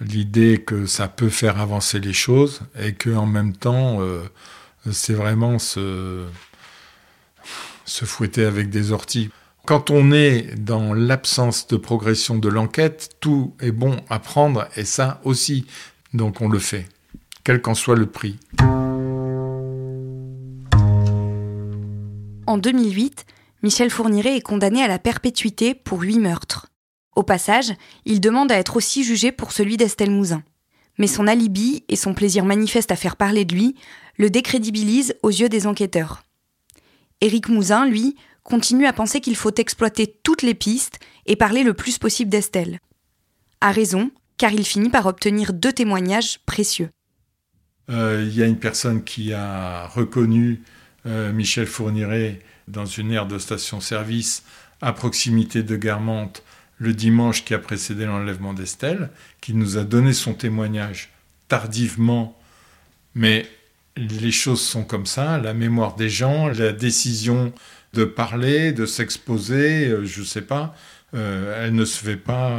l'idée 0.00 0.62
que 0.64 0.86
ça 0.86 1.08
peut 1.08 1.28
faire 1.28 1.60
avancer 1.60 2.00
les 2.00 2.12
choses 2.12 2.62
et 2.78 2.94
que 2.94 3.10
en 3.10 3.26
même 3.26 3.54
temps 3.54 4.00
euh, 4.00 4.22
c'est 4.90 5.14
vraiment 5.14 5.58
se, 5.58 6.24
se 7.84 8.04
fouetter 8.04 8.44
avec 8.44 8.70
des 8.70 8.92
orties. 8.92 9.30
Quand 9.64 9.90
on 9.90 10.10
est 10.10 10.56
dans 10.56 10.92
l'absence 10.92 11.68
de 11.68 11.76
progression 11.76 12.36
de 12.36 12.48
l'enquête, 12.48 13.10
tout 13.20 13.54
est 13.60 13.70
bon 13.70 13.96
à 14.08 14.18
prendre 14.18 14.66
et 14.76 14.84
ça 14.84 15.20
aussi. 15.22 15.66
Donc 16.14 16.40
on 16.40 16.48
le 16.48 16.58
fait, 16.58 16.88
quel 17.44 17.62
qu'en 17.62 17.74
soit 17.74 17.96
le 17.96 18.06
prix. 18.06 18.38
En 22.46 22.58
2008, 22.58 23.24
Michel 23.62 23.90
Fourniret 23.90 24.36
est 24.36 24.40
condamné 24.40 24.82
à 24.82 24.88
la 24.88 24.98
perpétuité 24.98 25.74
pour 25.74 26.00
huit 26.00 26.18
meurtres. 26.18 26.66
Au 27.14 27.22
passage, 27.22 27.72
il 28.04 28.20
demande 28.20 28.50
à 28.50 28.56
être 28.56 28.76
aussi 28.76 29.04
jugé 29.04 29.30
pour 29.30 29.52
celui 29.52 29.76
d'Estelle 29.76 30.10
Mouzin. 30.10 30.42
Mais 30.98 31.06
son 31.06 31.26
alibi 31.26 31.84
et 31.88 31.96
son 31.96 32.14
plaisir 32.14 32.44
manifeste 32.44 32.90
à 32.90 32.96
faire 32.96 33.16
parler 33.16 33.44
de 33.44 33.54
lui 33.54 33.76
le 34.18 34.28
décrédibilisent 34.28 35.14
aux 35.22 35.30
yeux 35.30 35.48
des 35.48 35.66
enquêteurs. 35.66 36.22
Éric 37.20 37.48
Mouzin, 37.48 37.86
lui, 37.86 38.16
continue 38.42 38.86
à 38.86 38.92
penser 38.92 39.20
qu'il 39.20 39.36
faut 39.36 39.54
exploiter 39.54 40.18
toutes 40.22 40.42
les 40.42 40.54
pistes 40.54 40.98
et 41.26 41.36
parler 41.36 41.62
le 41.62 41.74
plus 41.74 41.98
possible 41.98 42.30
d'Estelle. 42.30 42.80
A 43.60 43.70
raison, 43.70 44.10
car 44.36 44.52
il 44.52 44.64
finit 44.64 44.90
par 44.90 45.06
obtenir 45.06 45.52
deux 45.52 45.72
témoignages 45.72 46.40
précieux. 46.44 46.90
Euh, 47.90 48.26
il 48.28 48.36
y 48.36 48.42
a 48.42 48.46
une 48.46 48.58
personne 48.58 49.04
qui 49.04 49.32
a 49.32 49.86
reconnu 49.86 50.62
Michel 51.04 51.66
Fourniret 51.66 52.40
dans 52.68 52.86
une 52.86 53.10
aire 53.10 53.26
de 53.26 53.38
station-service 53.38 54.44
à 54.80 54.92
proximité 54.92 55.62
de 55.62 55.76
Guermantes 55.76 56.42
le 56.78 56.92
dimanche 56.92 57.44
qui 57.44 57.54
a 57.54 57.58
précédé 57.58 58.06
l'enlèvement 58.06 58.54
d'Estelle, 58.54 59.10
qui 59.40 59.54
nous 59.54 59.78
a 59.78 59.84
donné 59.84 60.12
son 60.12 60.34
témoignage 60.34 61.10
tardivement, 61.48 62.36
mais 63.14 63.46
les 63.96 64.32
choses 64.32 64.60
sont 64.60 64.84
comme 64.84 65.06
ça, 65.06 65.38
la 65.38 65.54
mémoire 65.54 65.94
des 65.94 66.08
gens, 66.08 66.48
la 66.48 66.72
décision 66.72 67.52
de 67.92 68.04
parler, 68.04 68.72
de 68.72 68.86
s'exposer, 68.86 69.86
euh, 69.86 70.04
je 70.04 70.20
ne 70.20 70.24
sais 70.24 70.42
pas, 70.42 70.74
euh, 71.14 71.64
elle 71.64 71.74
ne 71.74 71.84
se 71.84 72.02
fait 72.02 72.16
pas 72.16 72.58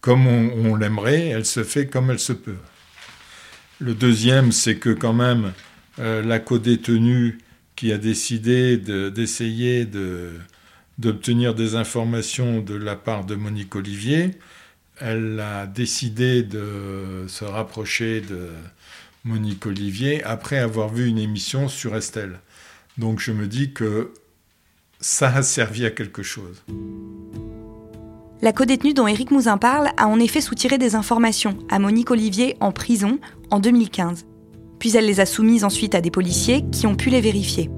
comme 0.00 0.26
on 0.26 0.74
l'aimerait, 0.74 1.28
elle 1.28 1.46
se 1.46 1.64
fait 1.64 1.86
comme 1.86 2.10
elle 2.10 2.18
se 2.18 2.34
peut. 2.34 2.58
Le 3.78 3.94
deuxième, 3.94 4.52
c'est 4.52 4.76
que 4.76 4.90
quand 4.90 5.14
même, 5.14 5.52
euh, 5.98 6.22
la 6.22 6.38
co-détenue 6.38 7.38
qui 7.76 7.92
a 7.92 7.98
décidé 7.98 8.76
d'essayer 8.76 9.86
d'obtenir 10.98 11.54
des 11.54 11.74
informations 11.74 12.60
de 12.60 12.74
la 12.74 12.96
part 12.96 13.24
de 13.24 13.34
Monique 13.34 13.74
Olivier. 13.74 14.30
Elle 15.00 15.40
a 15.40 15.66
décidé 15.66 16.42
de 16.42 17.24
se 17.26 17.44
rapprocher 17.44 18.20
de 18.20 18.50
Monique 19.24 19.66
Olivier 19.66 20.22
après 20.22 20.58
avoir 20.58 20.88
vu 20.88 21.08
une 21.08 21.18
émission 21.18 21.68
sur 21.68 21.96
Estelle. 21.96 22.38
Donc 22.96 23.18
je 23.18 23.32
me 23.32 23.46
dis 23.46 23.72
que 23.72 24.12
ça 25.00 25.34
a 25.34 25.42
servi 25.42 25.84
à 25.84 25.90
quelque 25.90 26.22
chose. 26.22 26.62
La 28.40 28.52
co-détenue 28.52 28.94
dont 28.94 29.06
Éric 29.06 29.30
Mouzin 29.30 29.58
parle 29.58 29.88
a 29.96 30.06
en 30.06 30.20
effet 30.20 30.40
soutiré 30.40 30.78
des 30.78 30.94
informations 30.94 31.58
à 31.70 31.78
Monique 31.78 32.10
Olivier 32.10 32.56
en 32.60 32.72
prison 32.72 33.18
en 33.50 33.58
2015 33.58 34.26
puis 34.84 34.98
elle 34.98 35.06
les 35.06 35.20
a 35.20 35.24
soumises 35.24 35.64
ensuite 35.64 35.94
à 35.94 36.02
des 36.02 36.10
policiers 36.10 36.62
qui 36.70 36.86
ont 36.86 36.94
pu 36.94 37.08
les 37.08 37.22
vérifier. 37.22 37.70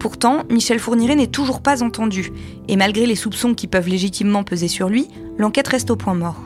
Pourtant, 0.00 0.42
Michel 0.50 0.80
Fourniret 0.80 1.14
n'est 1.14 1.28
toujours 1.28 1.60
pas 1.60 1.84
entendu, 1.84 2.32
et 2.66 2.74
malgré 2.74 3.06
les 3.06 3.14
soupçons 3.14 3.54
qui 3.54 3.68
peuvent 3.68 3.88
légitimement 3.88 4.42
peser 4.42 4.66
sur 4.66 4.88
lui, 4.88 5.06
l'enquête 5.38 5.68
reste 5.68 5.92
au 5.92 5.96
point 5.96 6.14
mort. 6.14 6.40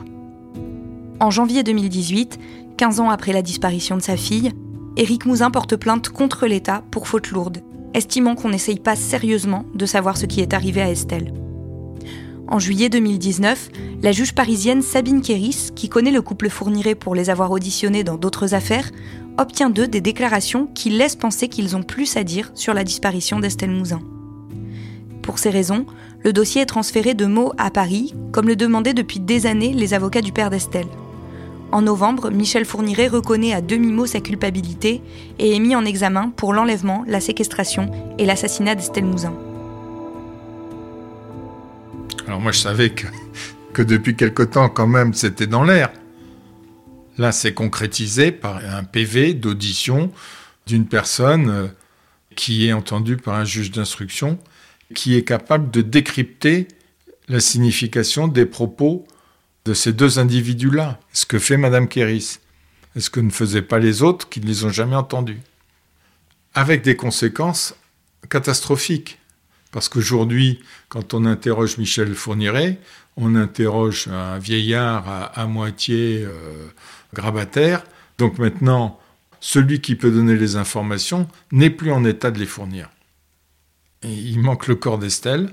En 1.19 1.31
janvier 1.31 1.63
2018, 1.63 2.37
15 2.77 2.99
ans 2.99 3.09
après 3.09 3.33
la 3.33 3.41
disparition 3.41 3.97
de 3.97 4.03
sa 4.03 4.17
fille, 4.17 4.51
Éric 4.97 5.25
Mouzin 5.25 5.49
porte 5.49 5.77
plainte 5.77 6.09
contre 6.09 6.45
l'État 6.45 6.83
pour 6.91 7.07
faute 7.07 7.31
lourde, 7.31 7.63
estimant 7.95 8.35
qu'on 8.35 8.49
n'essaye 8.49 8.79
pas 8.79 8.95
sérieusement 8.95 9.65
de 9.73 9.87
savoir 9.87 10.17
ce 10.17 10.27
qui 10.27 10.41
est 10.41 10.53
arrivé 10.53 10.83
à 10.83 10.91
Estelle. 10.91 11.33
En 12.51 12.57
juillet 12.57 12.89
2019, 12.89 13.69
la 14.01 14.11
juge 14.11 14.33
parisienne 14.33 14.81
Sabine 14.81 15.21
Kéris, 15.21 15.69
qui 15.75 15.87
connaît 15.87 16.09
le 16.09 16.23
couple 16.23 16.49
Fourniret 16.49 16.95
pour 16.95 17.13
les 17.13 17.29
avoir 17.29 17.51
auditionnés 17.51 18.03
dans 18.03 18.15
d'autres 18.15 18.55
affaires, 18.55 18.89
obtient 19.39 19.69
d'eux 19.69 19.87
des 19.87 20.01
déclarations 20.01 20.67
qui 20.67 20.89
laissent 20.89 21.15
penser 21.15 21.47
qu'ils 21.47 21.75
ont 21.75 21.83
plus 21.83 22.17
à 22.17 22.23
dire 22.23 22.51
sur 22.55 22.73
la 22.73 22.83
disparition 22.83 23.39
d'Estelle 23.39 23.71
Mouzin. 23.71 24.01
Pour 25.21 25.39
ces 25.39 25.49
raisons, 25.49 25.85
le 26.23 26.33
dossier 26.33 26.61
est 26.61 26.65
transféré 26.65 27.13
de 27.13 27.25
Meaux 27.25 27.53
à 27.57 27.71
Paris, 27.71 28.13
comme 28.31 28.47
le 28.47 28.55
demandaient 28.55 28.93
depuis 28.93 29.19
des 29.19 29.45
années 29.45 29.73
les 29.73 29.93
avocats 29.93 30.21
du 30.21 30.31
père 30.31 30.49
d'Estelle. 30.49 30.87
En 31.71 31.83
novembre, 31.83 32.31
Michel 32.31 32.65
Fourniret 32.65 33.07
reconnaît 33.07 33.53
à 33.53 33.61
demi-mot 33.61 34.07
sa 34.07 34.19
culpabilité 34.19 35.01
et 35.37 35.55
est 35.55 35.59
mis 35.59 35.75
en 35.75 35.85
examen 35.85 36.31
pour 36.35 36.51
l'enlèvement, 36.51 37.05
la 37.07 37.19
séquestration 37.19 37.91
et 38.17 38.25
l'assassinat 38.25 38.75
d'Estelle 38.75 39.05
Mouzin. 39.05 39.33
Alors 42.27 42.41
moi 42.41 42.51
je 42.51 42.59
savais 42.59 42.89
que, 42.89 43.07
que 43.73 43.81
depuis 43.81 44.15
quelque 44.15 44.43
temps 44.43 44.69
quand 44.69 44.87
même 44.87 45.13
c'était 45.13 45.47
dans 45.47 45.63
l'air. 45.63 45.91
Là 47.19 47.33
c'est 47.33 47.53
concrétisé 47.53 48.31
par 48.31 48.65
un 48.65 48.83
PV 48.83 49.35
d'audition 49.35 50.11
d'une 50.65 50.87
personne 50.87 51.49
euh, 51.49 51.67
qui 52.35 52.67
est 52.67 52.73
entendue 52.73 53.17
par 53.17 53.35
un 53.35 53.43
juge 53.43 53.71
d'instruction 53.71 54.39
qui 54.95 55.15
est 55.15 55.25
capable 55.25 55.69
de 55.69 55.81
décrypter 55.81 56.69
la 57.27 57.41
signification 57.41 58.29
des 58.29 58.45
propos 58.45 59.05
de 59.65 59.73
ces 59.73 59.91
deux 59.91 60.17
individus-là. 60.17 60.97
Ce 61.11 61.25
que 61.25 61.39
fait 61.39 61.57
Madame 61.57 61.89
Kéris. 61.89 62.39
ce 62.97 63.09
que 63.09 63.19
ne 63.19 63.29
faisaient 63.29 63.61
pas 63.61 63.79
les 63.79 64.01
autres 64.01 64.29
qui 64.29 64.39
ne 64.39 64.47
les 64.47 64.63
ont 64.63 64.71
jamais 64.71 64.95
entendus. 64.95 65.41
Avec 66.53 66.81
des 66.83 66.95
conséquences 66.95 67.75
catastrophiques. 68.29 69.19
Parce 69.71 69.89
qu'aujourd'hui, 69.89 70.63
quand 70.87 71.13
on 71.13 71.25
interroge 71.25 71.77
Michel 71.77 72.15
Fourniret, 72.15 72.79
on 73.17 73.35
interroge 73.35 74.07
un 74.07 74.39
vieillard 74.39 75.31
à, 75.35 75.45
moitié 75.45 76.23
euh, 76.25 76.69
grabataire. 77.13 77.83
Donc 78.17 78.37
maintenant, 78.37 78.99
celui 79.39 79.81
qui 79.81 79.95
peut 79.95 80.11
donner 80.11 80.35
les 80.35 80.55
informations 80.55 81.27
n'est 81.51 81.69
plus 81.69 81.91
en 81.91 82.03
état 82.05 82.31
de 82.31 82.39
les 82.39 82.45
fournir. 82.45 82.89
il 84.03 84.39
manque 84.39 84.67
le 84.67 84.75
corps 84.75 84.97
d'Estelle, 84.97 85.51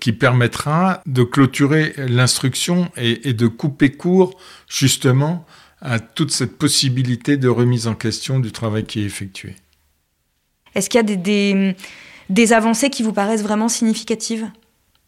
qui 0.00 0.12
permettra 0.12 1.02
de 1.06 1.22
clôturer 1.22 1.94
l'instruction 1.96 2.90
et, 2.96 3.32
de 3.32 3.46
couper 3.46 3.92
court 3.92 4.38
justement 4.68 5.46
à 5.80 6.00
toute 6.00 6.30
cette 6.30 6.58
possibilité 6.58 7.36
de 7.36 7.48
remise 7.48 7.86
en 7.86 7.94
question 7.94 8.38
du 8.38 8.52
travail 8.52 8.84
qui 8.84 9.00
est 9.00 9.04
effectué. 9.04 9.56
Est-ce 10.74 10.90
qu'il 10.90 10.98
y 10.98 11.32
a 11.32 11.74
des 12.28 12.52
avancées 12.52 12.90
qui 12.90 13.02
vous 13.02 13.12
paraissent 13.12 13.42
vraiment 13.42 13.68
significatives 13.68 14.50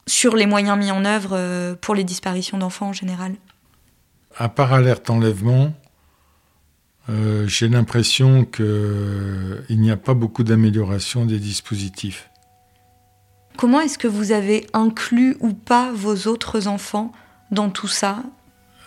sur 0.06 0.36
les 0.36 0.46
moyens 0.46 0.78
mis 0.78 0.90
en 0.90 1.04
œuvre 1.04 1.30
euh, 1.34 1.74
pour 1.74 1.94
les 1.94 2.04
disparitions 2.04 2.56
d'enfants 2.56 2.88
en 2.88 2.92
général? 2.94 3.34
À 4.40 4.48
part 4.48 4.72
alerte 4.72 5.10
enlèvement, 5.10 5.74
euh, 7.10 7.48
j'ai 7.48 7.68
l'impression 7.68 8.44
qu'il 8.44 9.64
n'y 9.68 9.90
a 9.90 9.96
pas 9.96 10.14
beaucoup 10.14 10.44
d'amélioration 10.44 11.26
des 11.26 11.40
dispositifs. 11.40 12.30
Comment 13.56 13.80
est-ce 13.80 13.98
que 13.98 14.06
vous 14.06 14.30
avez 14.30 14.68
inclus 14.72 15.36
ou 15.40 15.52
pas 15.52 15.90
vos 15.92 16.28
autres 16.28 16.68
enfants 16.68 17.10
dans 17.50 17.68
tout 17.68 17.88
ça? 17.88 18.22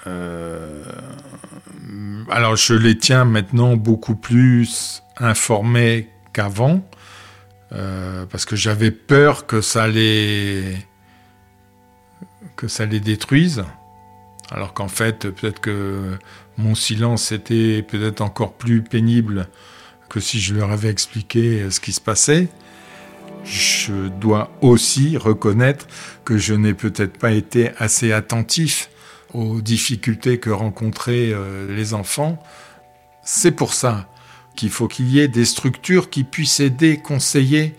Euh, 0.08 0.86
Alors 2.30 2.56
je 2.56 2.74
les 2.74 2.98
tiens 2.98 3.26
maintenant 3.26 3.76
beaucoup 3.76 4.16
plus 4.16 5.04
informés 5.18 6.08
qu'avant. 6.32 6.82
Euh, 7.74 8.26
parce 8.26 8.46
que 8.46 8.56
j'avais 8.56 8.92
peur 8.92 9.46
que 9.46 9.60
ça 9.62 9.88
les 9.88 10.78
que 12.56 12.68
ça 12.68 12.86
les 12.86 13.00
détruise. 13.02 13.64
Alors 14.52 14.74
qu'en 14.74 14.90
fait, 14.90 15.30
peut-être 15.30 15.62
que 15.62 16.18
mon 16.58 16.76
silence 16.76 17.32
était 17.32 17.82
peut-être 17.82 18.20
encore 18.20 18.54
plus 18.54 18.84
pénible 18.84 19.48
que 20.10 20.20
si 20.20 20.42
je 20.42 20.54
leur 20.54 20.72
avais 20.72 20.90
expliqué 20.90 21.72
ce 21.72 21.80
qui 21.80 21.94
se 21.94 22.02
passait. 22.02 22.50
Je 23.46 24.10
dois 24.10 24.52
aussi 24.62 25.18
reconnaître 25.18 25.88
que 26.26 26.38
je 26.38 26.54
n'ai 26.54 26.74
peut-être 26.74 27.18
pas 27.18 27.32
été 27.32 27.72
assez 27.78 28.12
attentif 28.12 28.90
aux 29.34 29.62
difficultés 29.62 30.38
que 30.38 30.50
rencontraient 30.50 31.32
euh, 31.34 31.74
les 31.74 31.94
enfants. 31.94 32.38
C'est 33.24 33.54
pour 33.54 33.74
ça 33.74 34.10
qu'il 34.56 34.70
faut 34.70 34.90
qu'il 34.90 35.10
y 35.10 35.20
ait 35.20 35.30
des 35.30 35.46
structures 35.46 36.10
qui 36.10 36.26
puissent 36.26 36.60
aider, 36.60 36.98
conseiller. 36.98 37.74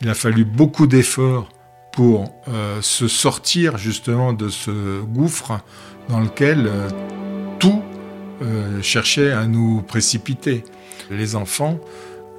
Il 0.00 0.08
a 0.08 0.14
fallu 0.14 0.44
beaucoup 0.44 0.88
d'efforts 0.88 1.48
pour 1.96 2.30
euh, 2.48 2.80
se 2.82 3.08
sortir 3.08 3.78
justement 3.78 4.34
de 4.34 4.50
ce 4.50 5.00
gouffre 5.00 5.60
dans 6.10 6.20
lequel 6.20 6.66
euh, 6.66 6.88
tout 7.58 7.82
euh, 8.42 8.82
cherchait 8.82 9.32
à 9.32 9.46
nous 9.46 9.80
précipiter. 9.80 10.62
Les 11.10 11.34
enfants, 11.36 11.80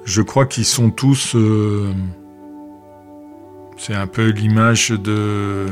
je 0.04 0.22
crois 0.22 0.46
qu'ils 0.46 0.64
sont 0.64 0.90
tous... 0.90 1.36
c'est 3.76 3.94
un 3.94 4.06
peu 4.06 4.28
l'image 4.28 4.90
de, 4.90 5.66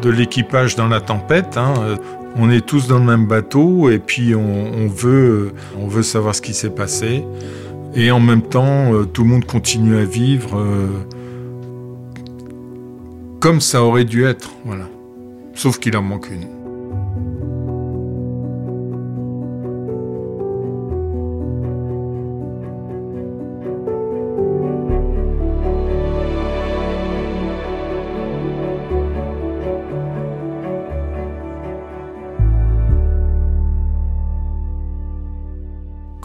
de 0.00 0.10
l'équipage 0.10 0.74
dans 0.74 0.88
la 0.88 1.00
tempête. 1.00 1.58
Hein 1.58 1.96
on 2.36 2.50
est 2.50 2.64
tous 2.64 2.86
dans 2.86 2.98
le 2.98 3.04
même 3.04 3.26
bateau 3.26 3.90
et 3.90 3.98
puis 3.98 4.34
on, 4.34 4.86
veut, 4.86 5.52
on 5.78 5.86
veut 5.88 6.02
savoir 6.02 6.34
ce 6.34 6.42
qui 6.42 6.54
s'est 6.54 6.70
passé. 6.70 7.24
Et 7.94 8.10
en 8.10 8.20
même 8.20 8.42
temps, 8.42 8.92
tout 9.12 9.24
le 9.24 9.30
monde 9.30 9.46
continue 9.46 9.96
à 9.96 10.04
vivre 10.04 10.62
comme 13.40 13.60
ça 13.60 13.82
aurait 13.82 14.04
dû 14.04 14.24
être. 14.24 14.50
Voilà. 14.64 14.88
Sauf 15.54 15.78
qu'il 15.78 15.96
en 15.96 16.02
manque 16.02 16.30
une. 16.30 16.55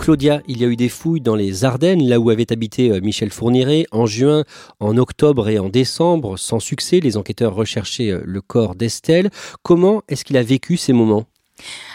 Claudia, 0.01 0.41
il 0.47 0.59
y 0.59 0.65
a 0.65 0.67
eu 0.67 0.75
des 0.75 0.89
fouilles 0.89 1.21
dans 1.21 1.35
les 1.35 1.63
Ardennes, 1.63 2.01
là 2.09 2.19
où 2.19 2.31
avait 2.31 2.51
habité 2.51 2.89
euh, 2.89 3.01
Michel 3.01 3.29
Fourniret, 3.29 3.85
en 3.91 4.07
juin, 4.07 4.45
en 4.79 4.97
octobre 4.97 5.47
et 5.47 5.59
en 5.59 5.69
décembre. 5.69 6.39
Sans 6.39 6.59
succès, 6.59 6.99
les 6.99 7.17
enquêteurs 7.17 7.53
recherchaient 7.53 8.09
euh, 8.09 8.23
le 8.25 8.41
corps 8.41 8.73
d'Estelle. 8.73 9.29
Comment 9.61 10.01
est-ce 10.07 10.25
qu'il 10.25 10.37
a 10.37 10.41
vécu 10.41 10.75
ces 10.75 10.91
moments? 10.91 11.25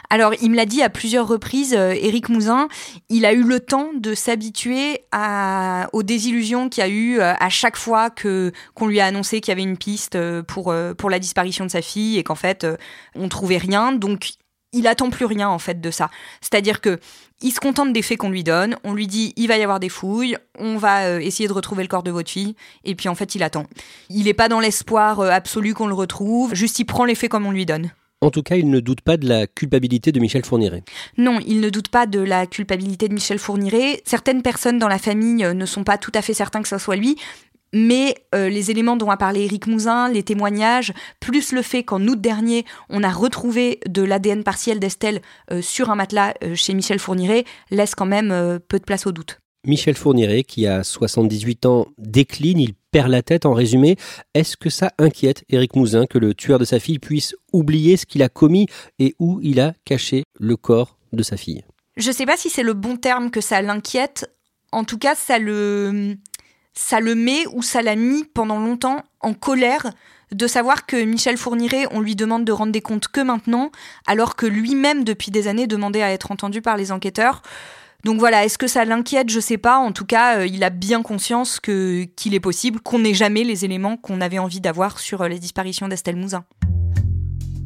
Alors, 0.08 0.34
il 0.40 0.52
me 0.52 0.54
l'a 0.54 0.66
dit 0.66 0.82
à 0.82 0.88
plusieurs 0.88 1.26
reprises, 1.26 1.74
euh, 1.76 1.94
Éric 2.00 2.28
Mouzin, 2.28 2.68
il 3.08 3.26
a 3.26 3.32
eu 3.32 3.42
le 3.42 3.58
temps 3.58 3.90
de 3.92 4.14
s'habituer 4.14 5.00
aux 5.92 6.02
désillusions 6.04 6.68
qu'il 6.68 6.84
y 6.84 6.86
a 6.86 6.88
eu 6.88 7.18
à 7.18 7.48
chaque 7.48 7.76
fois 7.76 8.10
que 8.10 8.52
qu'on 8.74 8.86
lui 8.86 9.00
a 9.00 9.06
annoncé 9.06 9.40
qu'il 9.40 9.50
y 9.50 9.52
avait 9.52 9.68
une 9.68 9.76
piste 9.76 10.16
pour 10.42 10.72
pour 10.96 11.10
la 11.10 11.18
disparition 11.18 11.64
de 11.64 11.70
sa 11.70 11.82
fille 11.82 12.18
et 12.18 12.22
qu'en 12.22 12.36
fait 12.36 12.64
on 13.16 13.28
trouvait 13.28 13.58
rien. 13.58 13.90
Donc 13.90 14.36
il 14.72 14.86
attend 14.86 15.10
plus 15.10 15.24
rien 15.24 15.48
en 15.48 15.58
fait 15.58 15.80
de 15.80 15.90
ça. 15.90 16.10
C'est-à-dire 16.40 16.80
que 16.80 16.98
il 17.42 17.50
se 17.50 17.60
contente 17.60 17.92
des 17.92 18.02
faits 18.02 18.18
qu'on 18.18 18.30
lui 18.30 18.44
donne, 18.44 18.76
on 18.84 18.94
lui 18.94 19.06
dit 19.06 19.32
il 19.36 19.48
va 19.48 19.58
y 19.58 19.62
avoir 19.62 19.80
des 19.80 19.88
fouilles, 19.88 20.36
on 20.58 20.76
va 20.76 21.06
euh, 21.06 21.20
essayer 21.20 21.48
de 21.48 21.52
retrouver 21.52 21.82
le 21.82 21.88
corps 21.88 22.02
de 22.02 22.10
votre 22.10 22.30
fille, 22.30 22.56
et 22.84 22.94
puis 22.94 23.08
en 23.08 23.14
fait 23.14 23.34
il 23.34 23.42
attend. 23.42 23.66
Il 24.08 24.24
n'est 24.24 24.34
pas 24.34 24.48
dans 24.48 24.60
l'espoir 24.60 25.20
euh, 25.20 25.30
absolu 25.30 25.74
qu'on 25.74 25.86
le 25.86 25.94
retrouve, 25.94 26.54
juste 26.54 26.78
il 26.78 26.84
prend 26.84 27.04
les 27.04 27.14
faits 27.14 27.30
comme 27.30 27.46
on 27.46 27.52
lui 27.52 27.66
donne. 27.66 27.90
En 28.22 28.30
tout 28.30 28.42
cas, 28.42 28.56
il 28.56 28.70
ne 28.70 28.80
doute 28.80 29.02
pas 29.02 29.18
de 29.18 29.28
la 29.28 29.46
culpabilité 29.46 30.10
de 30.10 30.18
Michel 30.20 30.42
Fourniret. 30.42 30.82
Non, 31.18 31.38
il 31.46 31.60
ne 31.60 31.68
doute 31.68 31.88
pas 31.88 32.06
de 32.06 32.18
la 32.18 32.46
culpabilité 32.46 33.08
de 33.08 33.14
Michel 33.14 33.38
Fourniret. 33.38 34.00
Certaines 34.06 34.40
personnes 34.40 34.78
dans 34.78 34.88
la 34.88 34.98
famille 34.98 35.44
euh, 35.44 35.52
ne 35.52 35.66
sont 35.66 35.84
pas 35.84 35.98
tout 35.98 36.12
à 36.14 36.22
fait 36.22 36.32
certains 36.32 36.62
que 36.62 36.68
ce 36.68 36.78
soit 36.78 36.96
lui, 36.96 37.16
mais 37.76 38.14
euh, 38.34 38.48
les 38.48 38.70
éléments 38.70 38.96
dont 38.96 39.10
a 39.10 39.18
parlé 39.18 39.42
Éric 39.42 39.66
Mouzin, 39.66 40.08
les 40.08 40.22
témoignages, 40.22 40.94
plus 41.20 41.52
le 41.52 41.60
fait 41.60 41.84
qu'en 41.84 42.00
août 42.08 42.18
dernier, 42.18 42.64
on 42.88 43.02
a 43.02 43.10
retrouvé 43.10 43.80
de 43.86 44.02
l'ADN 44.02 44.42
partiel 44.44 44.80
d'Estelle 44.80 45.20
euh, 45.50 45.60
sur 45.60 45.90
un 45.90 45.94
matelas 45.94 46.32
euh, 46.42 46.54
chez 46.54 46.72
Michel 46.72 46.98
Fourniret, 46.98 47.44
laissent 47.70 47.94
quand 47.94 48.06
même 48.06 48.58
peu 48.68 48.78
de 48.78 48.84
place 48.84 49.06
au 49.06 49.12
doute. 49.12 49.40
Michel 49.66 49.94
Fourniret, 49.94 50.44
qui 50.44 50.66
a 50.66 50.82
78 50.82 51.66
ans, 51.66 51.86
décline, 51.98 52.60
il 52.60 52.74
perd 52.92 53.10
la 53.10 53.22
tête 53.22 53.44
en 53.44 53.52
résumé. 53.52 53.96
Est-ce 54.32 54.56
que 54.56 54.70
ça 54.70 54.92
inquiète 54.98 55.44
Éric 55.50 55.76
Mouzin 55.76 56.06
que 56.06 56.18
le 56.18 56.32
tueur 56.34 56.58
de 56.58 56.64
sa 56.64 56.78
fille 56.78 56.98
puisse 56.98 57.34
oublier 57.52 57.96
ce 57.96 58.06
qu'il 58.06 58.22
a 58.22 58.28
commis 58.28 58.68
et 58.98 59.14
où 59.18 59.40
il 59.42 59.60
a 59.60 59.74
caché 59.84 60.24
le 60.38 60.56
corps 60.56 60.96
de 61.12 61.22
sa 61.22 61.36
fille? 61.36 61.62
Je 61.96 62.08
ne 62.08 62.14
sais 62.14 62.26
pas 62.26 62.36
si 62.36 62.48
c'est 62.48 62.62
le 62.62 62.74
bon 62.74 62.96
terme 62.96 63.30
que 63.30 63.40
ça 63.40 63.60
l'inquiète. 63.60 64.30
En 64.72 64.84
tout 64.84 64.98
cas, 64.98 65.14
ça 65.14 65.38
le 65.38 66.16
ça 66.76 67.00
le 67.00 67.14
met 67.14 67.46
ou 67.52 67.62
ça 67.62 67.82
l'a 67.82 67.96
mis 67.96 68.24
pendant 68.24 68.60
longtemps 68.60 69.02
en 69.20 69.34
colère 69.34 69.90
de 70.32 70.46
savoir 70.46 70.86
que 70.86 71.02
Michel 71.04 71.36
Fourniret, 71.36 71.86
on 71.92 72.00
lui 72.00 72.16
demande 72.16 72.44
de 72.44 72.52
rendre 72.52 72.72
des 72.72 72.80
comptes 72.80 73.08
que 73.08 73.20
maintenant, 73.20 73.70
alors 74.06 74.36
que 74.36 74.46
lui-même, 74.46 75.04
depuis 75.04 75.30
des 75.30 75.48
années, 75.48 75.66
demandait 75.66 76.02
à 76.02 76.12
être 76.12 76.32
entendu 76.32 76.60
par 76.60 76.76
les 76.76 76.92
enquêteurs. 76.92 77.42
Donc 78.04 78.18
voilà, 78.18 78.44
est-ce 78.44 78.58
que 78.58 78.66
ça 78.66 78.84
l'inquiète? 78.84 79.30
Je 79.30 79.40
sais 79.40 79.58
pas. 79.58 79.78
En 79.78 79.92
tout 79.92 80.04
cas, 80.04 80.38
euh, 80.38 80.46
il 80.46 80.62
a 80.64 80.70
bien 80.70 81.02
conscience 81.02 81.60
que 81.60 82.04
qu'il 82.16 82.34
est 82.34 82.40
possible 82.40 82.80
qu'on 82.80 82.98
n'ait 82.98 83.14
jamais 83.14 83.42
les 83.42 83.64
éléments 83.64 83.96
qu'on 83.96 84.20
avait 84.20 84.38
envie 84.38 84.60
d'avoir 84.60 84.98
sur 84.98 85.22
euh, 85.22 85.28
les 85.28 85.38
disparitions 85.38 85.88
d'Estelle 85.88 86.16
Mouzin. 86.16 86.44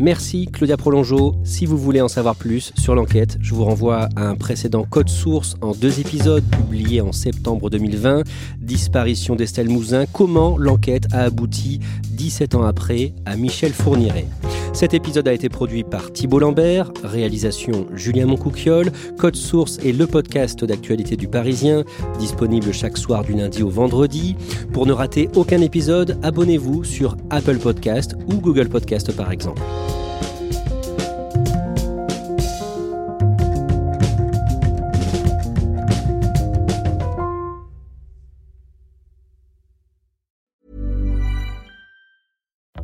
Merci 0.00 0.48
Claudia 0.50 0.78
Prolongeau. 0.78 1.34
Si 1.44 1.66
vous 1.66 1.76
voulez 1.76 2.00
en 2.00 2.08
savoir 2.08 2.34
plus 2.34 2.72
sur 2.78 2.94
l'enquête, 2.94 3.36
je 3.42 3.52
vous 3.52 3.66
renvoie 3.66 4.08
à 4.16 4.28
un 4.28 4.34
précédent 4.34 4.84
code 4.84 5.10
source 5.10 5.56
en 5.60 5.72
deux 5.72 6.00
épisodes 6.00 6.42
publié 6.50 7.02
en 7.02 7.12
septembre 7.12 7.68
2020, 7.68 8.22
Disparition 8.56 9.36
d'Estelle 9.36 9.68
Mouzin, 9.68 10.06
comment 10.10 10.56
l'enquête 10.56 11.04
a 11.12 11.24
abouti 11.24 11.80
17 12.12 12.54
ans 12.54 12.62
après 12.62 13.12
à 13.26 13.36
Michel 13.36 13.74
Fourniret. 13.74 14.24
Cet 14.72 14.94
épisode 14.94 15.28
a 15.28 15.32
été 15.32 15.48
produit 15.48 15.84
par 15.84 16.12
Thibault 16.12 16.38
Lambert, 16.38 16.92
réalisation 17.02 17.86
Julien 17.94 18.26
Moncouquiole, 18.26 18.90
Code 19.18 19.36
Source 19.36 19.78
et 19.82 19.92
le 19.92 20.06
podcast 20.06 20.64
d'actualité 20.64 21.16
du 21.16 21.28
Parisien, 21.28 21.84
disponible 22.18 22.72
chaque 22.72 22.96
soir 22.96 23.24
du 23.24 23.32
lundi 23.32 23.62
au 23.62 23.68
vendredi. 23.68 24.36
Pour 24.72 24.86
ne 24.86 24.92
rater 24.92 25.28
aucun 25.34 25.60
épisode, 25.60 26.18
abonnez-vous 26.22 26.84
sur 26.84 27.16
Apple 27.30 27.58
Podcast 27.58 28.16
ou 28.28 28.34
Google 28.34 28.68
Podcast 28.68 29.14
par 29.16 29.32
exemple. 29.32 29.60